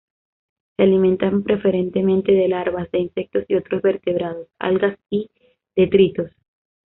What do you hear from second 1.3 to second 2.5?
preferentemente de